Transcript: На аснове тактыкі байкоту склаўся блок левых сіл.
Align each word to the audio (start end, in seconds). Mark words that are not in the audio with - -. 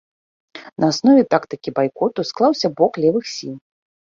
На 0.83 0.87
аснове 0.93 1.23
тактыкі 1.35 1.69
байкоту 1.81 2.27
склаўся 2.31 2.67
блок 2.81 2.93
левых 3.07 3.25
сіл. 3.37 3.55